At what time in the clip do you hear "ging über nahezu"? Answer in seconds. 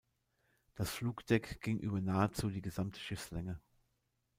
1.61-2.49